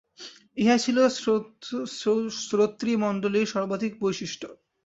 ইহাই 0.57 0.79
ছিল 0.79 0.97
সেই 1.93 2.21
শ্রোতৃমণ্ডলীর 2.41 3.51
সর্বাধিক 3.53 3.93
বৈশিষ্ট্য। 4.01 4.45